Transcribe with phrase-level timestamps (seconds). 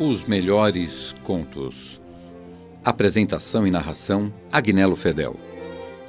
[0.00, 2.00] Os melhores contos.
[2.82, 5.36] Apresentação e narração: Agnello Fedel.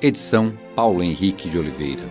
[0.02, 2.10] Edição: Paulo Henrique de Oliveira.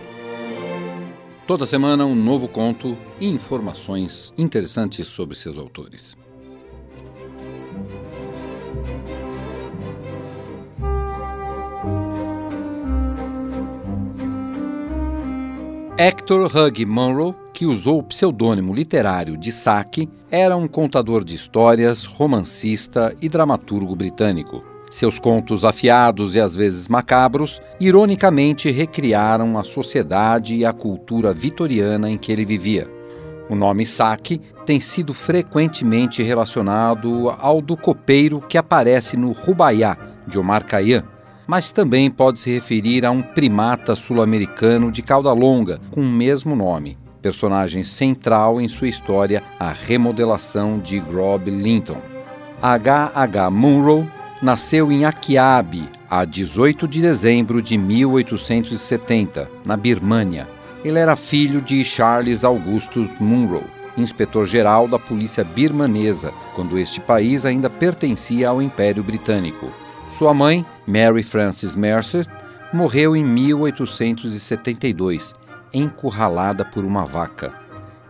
[1.47, 6.15] Toda semana um novo conto e informações interessantes sobre seus autores.
[15.97, 22.05] Hector Hugh Munro, que usou o pseudônimo literário de Saki, era um contador de histórias,
[22.05, 24.63] romancista e dramaturgo britânico.
[24.89, 32.09] Seus contos afiados e às vezes macabros, ironicamente recriaram a sociedade e a cultura vitoriana
[32.09, 32.89] em que ele vivia.
[33.49, 39.97] O nome Saki tem sido frequentemente relacionado ao do copeiro que aparece no Rubaiá,
[40.27, 41.03] de Omar Khayyam,
[41.45, 46.55] mas também pode se referir a um primata sul-americano de cauda longa, com o mesmo
[46.55, 52.01] nome, personagem central em sua história, a remodelação de Grob Linton.
[52.61, 53.13] H.
[53.15, 53.49] H.
[53.49, 54.05] Munro
[54.41, 60.49] nasceu em Akiabe, a 18 de dezembro de 1870, na Birmânia.
[60.83, 63.63] Ele era filho de Charles Augustus Munro,
[63.95, 69.71] inspetor-geral da polícia birmanesa, quando este país ainda pertencia ao Império Britânico.
[70.09, 72.27] Sua mãe, Mary Frances Mercer,
[72.73, 75.33] morreu em 1872,
[75.73, 77.53] encurralada por uma vaca.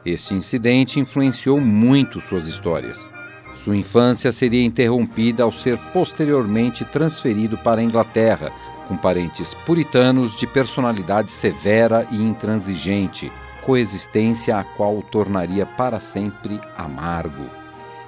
[0.06, 3.10] Este incidente influenciou muito suas histórias.
[3.54, 8.52] Sua infância seria interrompida ao ser posteriormente transferido para a Inglaterra,
[8.88, 16.60] com parentes puritanos de personalidade severa e intransigente, coexistência a qual o tornaria para sempre
[16.78, 17.46] amargo.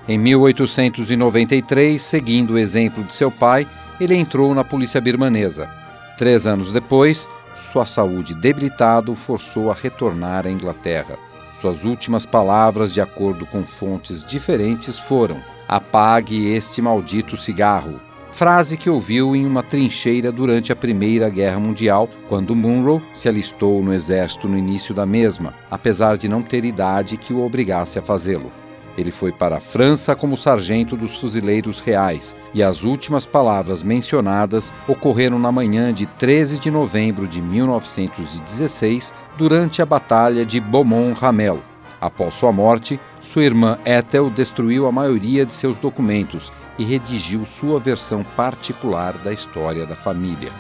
[0.08, 3.67] Em 1893, seguindo o exemplo de seu pai,
[4.00, 5.69] ele entrou na polícia birmanesa.
[6.17, 11.17] Três anos depois, sua saúde debilitada o forçou a retornar à Inglaterra.
[11.59, 18.00] Suas últimas palavras, de acordo com fontes diferentes, foram: Apague este maldito cigarro.
[18.31, 23.81] Frase que ouviu em uma trincheira durante a Primeira Guerra Mundial, quando Munro se alistou
[23.81, 28.01] no exército no início da mesma, apesar de não ter idade que o obrigasse a
[28.01, 28.51] fazê-lo.
[28.97, 34.72] Ele foi para a França como sargento dos fuzileiros reais, e as últimas palavras mencionadas
[34.88, 41.59] ocorreram na manhã de 13 de novembro de 1916, durante a Batalha de Beaumont-Hamel.
[42.00, 47.79] Após sua morte, sua irmã Ethel destruiu a maioria de seus documentos e redigiu sua
[47.79, 50.51] versão particular da história da família.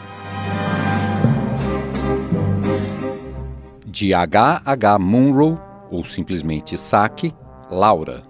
[3.85, 4.61] De H.
[4.65, 4.99] H.
[4.99, 5.59] Munro,
[5.89, 7.33] ou simplesmente Saki,
[7.69, 8.21] Laura.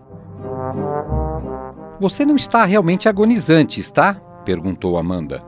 [2.00, 4.14] Você não está realmente agonizante, está?
[4.46, 5.44] perguntou Amanda.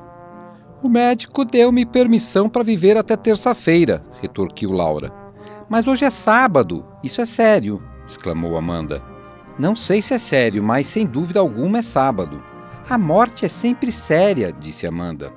[0.84, 5.12] O médico deu-me permissão para viver até terça-feira, retorquiu Laura.
[5.70, 9.02] Mas hoje é sábado, isso é sério, exclamou Amanda.
[9.58, 12.44] Não sei se é sério, mas sem dúvida alguma é sábado.
[12.90, 15.32] A morte é sempre séria, disse Amanda.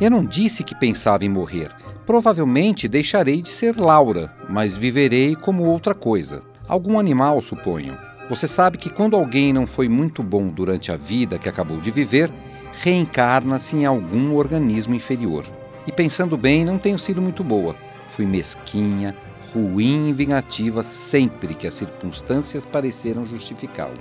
[0.00, 1.70] Eu não disse que pensava em morrer.
[2.06, 6.42] Provavelmente deixarei de ser Laura, mas viverei como outra coisa.
[6.72, 7.98] Algum animal, suponho.
[8.30, 11.90] Você sabe que quando alguém não foi muito bom durante a vida que acabou de
[11.90, 12.32] viver,
[12.80, 15.44] reencarna-se em algum organismo inferior.
[15.86, 17.76] E pensando bem, não tenho sido muito boa.
[18.08, 19.14] Fui mesquinha,
[19.52, 24.00] ruim e vingativa sempre que as circunstâncias pareceram justificá-lo.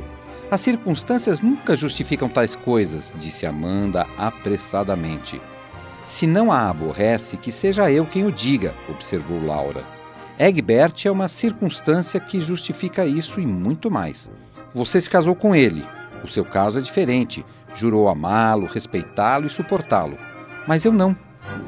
[0.50, 5.42] As circunstâncias nunca justificam tais coisas, disse Amanda apressadamente.
[6.06, 9.84] Se não a aborrece, que seja eu quem o diga, observou Laura.
[10.40, 14.30] Egbert é uma circunstância que justifica isso e muito mais.
[14.74, 15.86] Você se casou com ele.
[16.24, 17.46] O seu caso é diferente.
[17.76, 20.18] Jurou amá-lo, respeitá-lo e suportá-lo.
[20.68, 21.16] Mas eu não.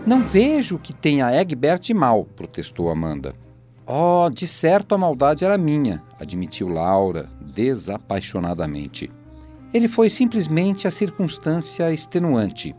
[0.06, 3.34] Não vejo que tenha Egbert mal, protestou Amanda.
[3.86, 9.12] Oh, de certo a maldade era minha, admitiu Laura, desapaixonadamente.
[9.74, 12.76] Ele foi simplesmente a circunstância extenuante.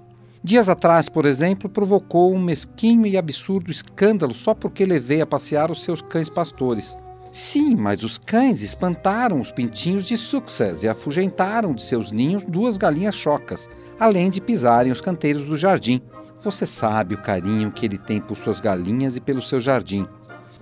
[0.47, 5.71] Dias atrás, por exemplo, provocou um mesquinho e absurdo escândalo só porque levei a passear
[5.71, 6.99] os seus cães pastores.
[7.33, 12.77] Sim, mas os cães espantaram os pintinhos de Success e afugentaram de seus ninhos duas
[12.77, 16.03] galinhas chocas, além de pisarem os canteiros do jardim.
[16.43, 20.07] Você sabe o carinho que ele tem por suas galinhas e pelo seu jardim.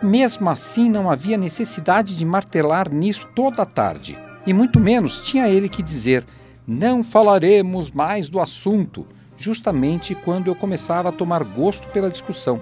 [0.01, 4.17] Mesmo assim, não havia necessidade de martelar nisso toda a tarde.
[4.47, 6.25] E muito menos tinha ele que dizer:
[6.65, 9.09] não falaremos mais do assunto
[9.43, 12.61] justamente quando eu começava a tomar gosto pela discussão.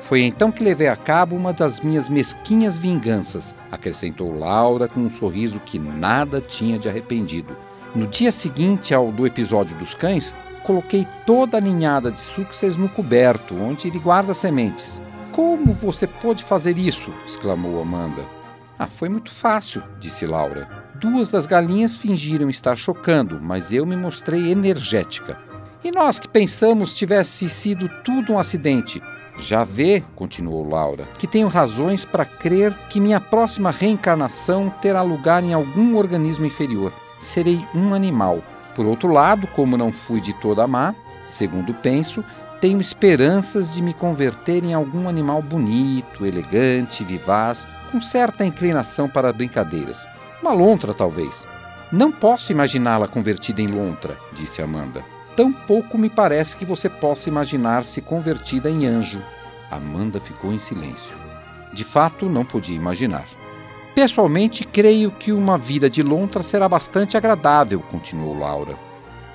[0.00, 5.10] Foi então que levei a cabo uma das minhas mesquinhas vinganças, acrescentou Laura com um
[5.10, 7.56] sorriso que nada tinha de arrependido.
[7.94, 12.88] No dia seguinte ao do episódio dos cães, coloquei toda a ninhada de success no
[12.88, 15.00] coberto, onde ele guarda sementes.
[15.32, 17.12] Como você pôde fazer isso?
[17.26, 18.22] exclamou Amanda.
[18.78, 20.68] Ah, foi muito fácil, disse Laura.
[20.96, 25.38] Duas das galinhas fingiram estar chocando, mas eu me mostrei energética.
[25.86, 29.00] E nós que pensamos tivesse sido tudo um acidente.
[29.38, 35.44] Já vê, continuou Laura, que tenho razões para crer que minha próxima reencarnação terá lugar
[35.44, 36.92] em algum organismo inferior.
[37.20, 38.42] Serei um animal.
[38.74, 40.92] Por outro lado, como não fui de toda má,
[41.28, 42.24] segundo penso,
[42.60, 49.32] tenho esperanças de me converter em algum animal bonito, elegante, vivaz, com certa inclinação para
[49.32, 50.04] brincadeiras.
[50.42, 51.46] Uma lontra, talvez.
[51.92, 55.15] Não posso imaginá-la convertida em lontra, disse Amanda.
[55.36, 59.20] Tampouco me parece que você possa imaginar-se convertida em anjo.
[59.70, 61.14] Amanda ficou em silêncio.
[61.74, 63.26] De fato, não podia imaginar.
[63.94, 68.76] Pessoalmente, creio que uma vida de lontra será bastante agradável, continuou Laura.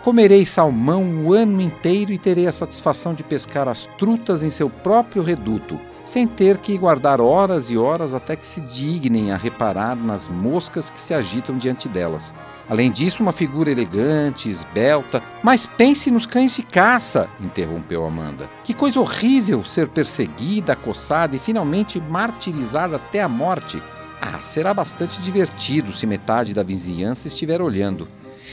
[0.03, 4.69] Comerei salmão o ano inteiro e terei a satisfação de pescar as trutas em seu
[4.69, 9.95] próprio reduto, sem ter que guardar horas e horas até que se dignem a reparar
[9.95, 12.33] nas moscas que se agitam diante delas.
[12.69, 15.21] Além disso, uma figura elegante, esbelta.
[15.44, 18.50] Mas pense nos cães de caça, interrompeu Amanda.
[18.63, 23.83] Que coisa horrível ser perseguida, acossada e finalmente martirizada até a morte.
[24.21, 28.07] Ah, será bastante divertido se metade da vizinhança estiver olhando.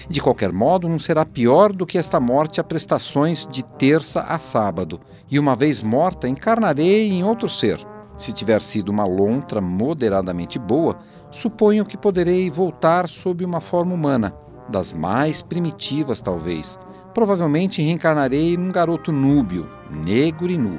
[0.08, 4.38] De qualquer modo, não será pior do que esta morte a prestações de terça a
[4.38, 5.00] sábado,
[5.30, 7.78] e uma vez morta, encarnarei em outro ser.
[8.16, 10.98] Se tiver sido uma lontra moderadamente boa,
[11.30, 14.34] suponho que poderei voltar sob uma forma humana,
[14.68, 16.78] das mais primitivas talvez.
[17.14, 20.78] Provavelmente reencarnarei num garoto núbio, negro e nu.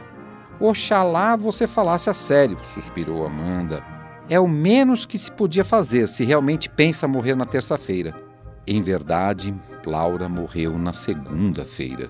[0.60, 3.82] Oxalá você falasse a sério, suspirou Amanda.
[4.30, 8.29] É o menos que se podia fazer se realmente pensa morrer na terça-feira.
[8.72, 9.52] Em verdade,
[9.84, 12.08] Laura morreu na segunda-feira.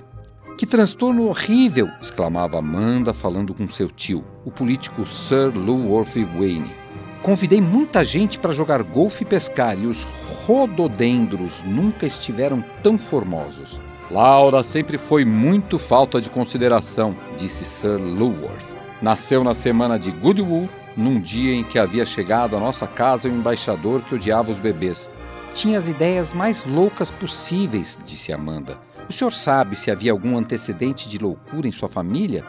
[0.57, 1.89] Que transtorno horrível!
[2.01, 6.69] exclamava Amanda, falando com seu tio, o político Sir Lulworth Wayne.
[7.23, 10.03] Convidei muita gente para jogar golfe e pescar, e os
[10.45, 13.79] rododendros nunca estiveram tão formosos.
[14.12, 18.67] Laura sempre foi muito falta de consideração, disse Sir Lulworth.
[19.01, 23.31] Nasceu na semana de Goodwood, num dia em que havia chegado à nossa casa o
[23.31, 25.09] embaixador que odiava os bebês.
[25.59, 28.77] Tinha as ideias mais loucas possíveis, disse Amanda.
[29.09, 32.45] O senhor sabe se havia algum antecedente de loucura em sua família?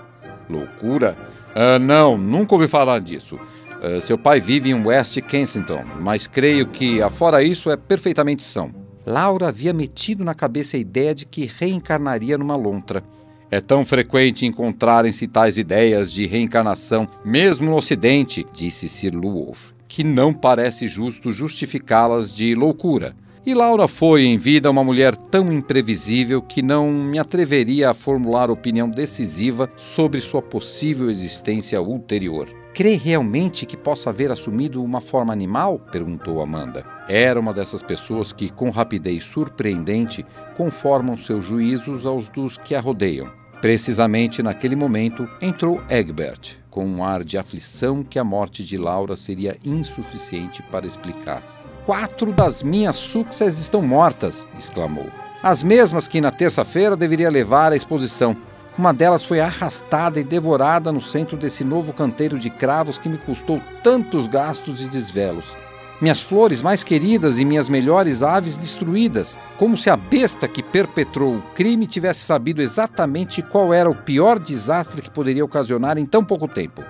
[0.48, 1.16] Loucura?
[1.48, 3.34] Uh, não, nunca ouvi falar disso.
[3.34, 8.72] Uh, seu pai vive em West Kensington, mas creio que, afora isso, é perfeitamente são.
[9.04, 13.02] Laura havia metido na cabeça a ideia de que reencarnaria numa lontra.
[13.50, 20.04] É tão frequente encontrarem-se tais ideias de reencarnação, mesmo no Ocidente, disse Sir Lulworth que
[20.04, 23.12] não parece justo justificá-las de loucura.
[23.44, 28.52] E Laura foi em vida uma mulher tão imprevisível que não me atreveria a formular
[28.52, 32.48] opinião decisiva sobre sua possível existência ulterior.
[32.72, 35.80] Crê realmente que possa haver assumido uma forma animal?
[35.90, 36.86] perguntou Amanda.
[37.08, 40.24] Era uma dessas pessoas que, com rapidez surpreendente,
[40.56, 43.39] conformam seus juízos aos dos que a rodeiam.
[43.60, 49.16] Precisamente naquele momento entrou Egbert, com um ar de aflição que a morte de Laura
[49.16, 51.42] seria insuficiente para explicar.
[51.84, 55.06] Quatro das minhas success estão mortas, exclamou.
[55.42, 58.34] As mesmas que na terça-feira deveria levar à exposição.
[58.78, 63.18] Uma delas foi arrastada e devorada no centro desse novo canteiro de cravos que me
[63.18, 65.54] custou tantos gastos e desvelos
[66.00, 71.36] minhas flores mais queridas e minhas melhores aves destruídas, como se a besta que perpetrou
[71.36, 76.24] o crime tivesse sabido exatamente qual era o pior desastre que poderia ocasionar em tão
[76.24, 76.82] pouco tempo.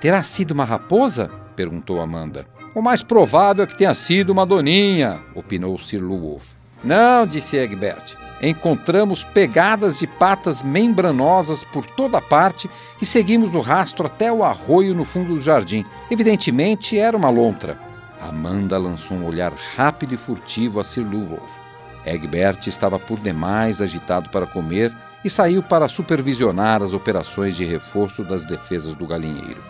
[0.00, 1.30] Terá sido uma raposa?
[1.54, 2.46] perguntou Amanda.
[2.74, 6.58] O mais provável é que tenha sido uma doninha, opinou Sir Lulworth.
[6.84, 8.16] Não, disse Egbert.
[8.40, 12.70] Encontramos pegadas de patas membranosas por toda parte
[13.02, 15.84] e seguimos o rastro até o arroio no fundo do jardim.
[16.08, 17.87] Evidentemente era uma lontra.
[18.20, 21.68] Amanda lançou um olhar rápido e furtivo a Sir Lulworth.
[22.04, 24.92] Egbert estava por demais agitado para comer
[25.24, 29.62] e saiu para supervisionar as operações de reforço das defesas do galinheiro.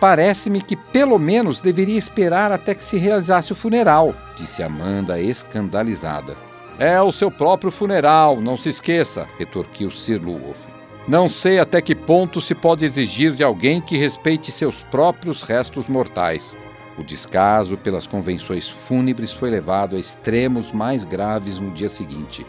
[0.00, 6.36] Parece-me que pelo menos deveria esperar até que se realizasse o funeral, disse Amanda escandalizada.
[6.78, 10.68] É o seu próprio funeral, não se esqueça, retorquiu Sir Lulworth.
[11.08, 15.88] Não sei até que ponto se pode exigir de alguém que respeite seus próprios restos
[15.88, 16.54] mortais.
[16.98, 22.44] O descaso pelas convenções fúnebres foi levado a extremos mais graves no dia seguinte.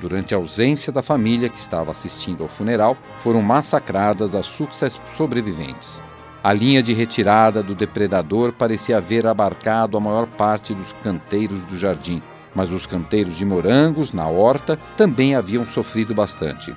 [0.00, 6.00] Durante a ausência da família que estava assistindo ao funeral, foram massacradas as sucessas sobreviventes.
[6.44, 11.76] A linha de retirada do depredador parecia haver abarcado a maior parte dos canteiros do
[11.76, 12.22] jardim,
[12.54, 16.72] mas os canteiros de morangos, na horta, também haviam sofrido bastante.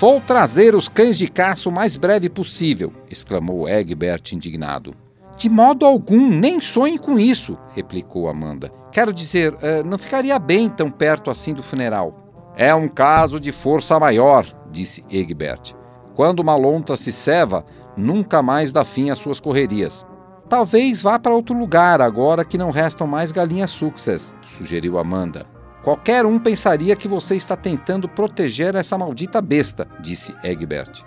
[0.00, 5.03] Vou trazer os cães de caça o mais breve possível, exclamou Egbert indignado.
[5.36, 8.70] De modo algum, nem sonhe com isso, replicou Amanda.
[8.92, 12.14] Quero dizer, uh, não ficaria bem tão perto assim do funeral.
[12.56, 15.74] É um caso de força maior, disse Egbert.
[16.14, 17.64] Quando uma lontra se ceva,
[17.96, 20.06] nunca mais dá fim às suas correrias.
[20.48, 25.46] Talvez vá para outro lugar agora que não restam mais galinhas success, sugeriu Amanda.
[25.82, 31.02] Qualquer um pensaria que você está tentando proteger essa maldita besta, disse Egbert.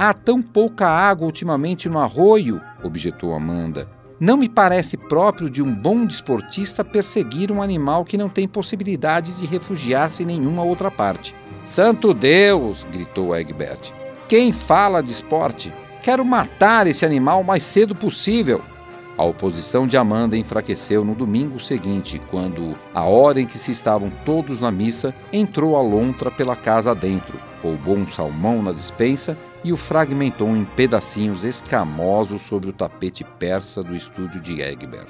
[0.00, 3.88] Há tão pouca água ultimamente no arroio, objetou Amanda.
[4.20, 9.34] Não me parece próprio de um bom desportista perseguir um animal que não tem possibilidade
[9.34, 11.34] de refugiar-se em nenhuma outra parte.
[11.64, 12.86] Santo Deus!
[12.92, 13.90] gritou Egbert.
[14.28, 15.72] Quem fala de esporte?
[16.00, 18.62] Quero matar esse animal o mais cedo possível.
[19.16, 24.12] A oposição de Amanda enfraqueceu no domingo seguinte, quando, à hora em que se estavam
[24.24, 29.36] todos na missa, entrou a lontra pela casa adentro, roubou um salmão na despensa
[29.68, 35.08] e o fragmentou em pedacinhos escamosos sobre o tapete persa do estúdio de Egbert.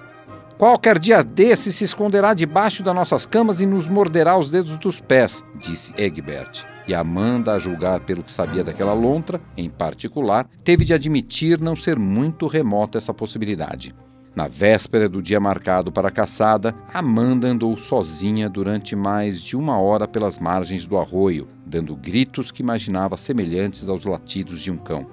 [0.58, 5.00] Qualquer dia desse se esconderá debaixo das nossas camas e nos morderá os dedos dos
[5.00, 6.64] pés, disse Egbert.
[6.88, 11.76] E Amanda, a julgar pelo que sabia daquela lontra, em particular, teve de admitir não
[11.76, 13.94] ser muito remota essa possibilidade.
[14.38, 19.80] Na véspera do dia marcado para a caçada, Amanda andou sozinha durante mais de uma
[19.80, 25.04] hora pelas margens do arroio, dando gritos que imaginava semelhantes aos latidos de um cão.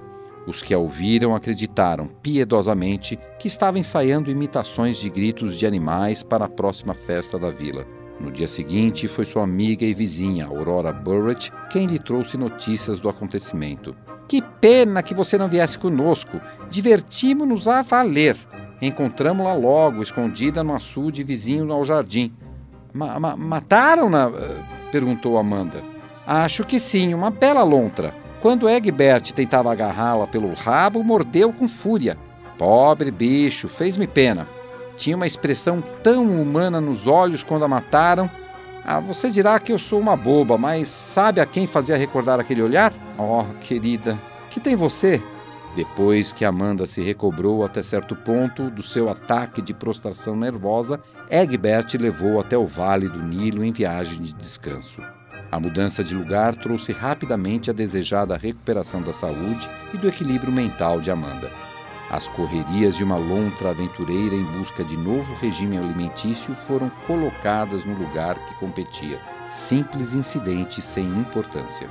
[0.45, 6.45] Os que a ouviram acreditaram piedosamente que estava ensaiando imitações de gritos de animais para
[6.45, 7.83] a próxima festa da vila.
[8.19, 13.09] No dia seguinte, foi sua amiga e vizinha, Aurora Burrett, quem lhe trouxe notícias do
[13.09, 13.95] acontecimento.
[14.27, 16.39] Que pena que você não viesse conosco.
[16.69, 18.37] Divertimos-nos a valer.
[18.81, 22.33] Encontramos-la logo, escondida no açude vizinho ao jardim.
[22.93, 24.29] Ma ma Mataram-na?
[24.29, 24.57] Eh,
[24.91, 25.83] perguntou Amanda.
[26.25, 28.13] Acho que sim, uma bela lontra.
[28.41, 32.17] Quando Egbert tentava agarrá-la pelo rabo, mordeu com fúria.
[32.57, 34.47] Pobre bicho, fez-me pena.
[34.97, 38.29] Tinha uma expressão tão humana nos olhos quando a mataram.
[38.83, 42.61] Ah, você dirá que eu sou uma boba, mas sabe a quem fazia recordar aquele
[42.61, 42.93] olhar?
[43.17, 44.17] Oh, querida,
[44.51, 45.21] que tem você?
[45.75, 51.97] Depois que Amanda se recobrou até certo ponto do seu ataque de prostração nervosa, Egbert
[51.99, 55.01] levou até o Vale do Nilo em viagem de descanso.
[55.51, 61.01] A mudança de lugar trouxe rapidamente a desejada recuperação da saúde e do equilíbrio mental
[61.01, 61.51] de Amanda.
[62.09, 67.95] As correrias de uma lontra aventureira em busca de novo regime alimentício foram colocadas no
[67.95, 69.19] lugar que competia.
[69.45, 71.89] Simples incidente sem importância.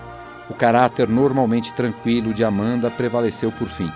[0.49, 3.91] O caráter normalmente tranquilo de Amanda prevaleceu por fim.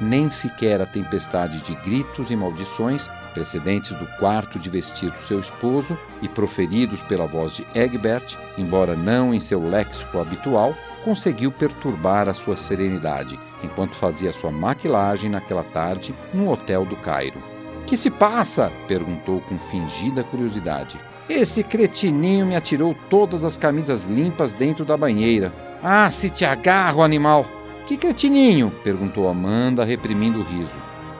[0.00, 5.38] Nem sequer a tempestade de gritos e maldições, precedentes do quarto de vestir do seu
[5.38, 12.28] esposo e proferidos pela voz de Egbert, embora não em seu léxico habitual, conseguiu perturbar
[12.28, 17.40] a sua serenidade enquanto fazia sua maquilagem naquela tarde no hotel do Cairo.
[17.86, 18.72] Que se passa?
[18.86, 20.98] perguntou com fingida curiosidade.
[21.28, 25.52] Esse cretininho me atirou todas as camisas limpas dentro da banheira.
[25.82, 27.44] Ah, se te agarro, animal!
[27.86, 28.70] Que cretininho?
[28.84, 30.70] perguntou Amanda, reprimindo o riso.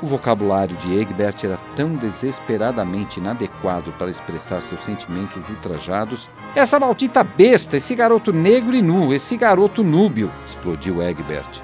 [0.01, 6.31] O vocabulário de Egbert era tão desesperadamente inadequado para expressar seus sentimentos ultrajados.
[6.55, 10.31] Essa maldita besta, esse garoto negro e nu, esse garoto núbio!
[10.47, 11.61] explodiu Egbert.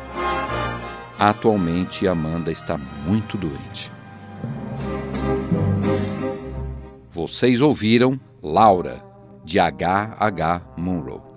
[1.19, 3.90] Atualmente, Amanda está muito doente.
[7.11, 9.02] Vocês ouviram Laura,
[9.45, 10.17] de H.
[10.19, 10.62] H.
[10.76, 11.27] Munro.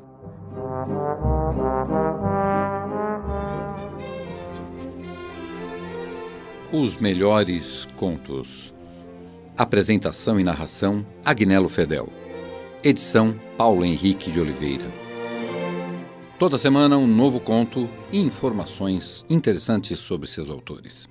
[6.74, 8.74] Os melhores contos.
[9.58, 12.08] Apresentação e narração: Agnello Fedel.
[12.81, 14.89] Edição: Paulo Henrique de Oliveira.
[16.39, 21.08] Toda semana um novo conto e informações interessantes sobre seus autores.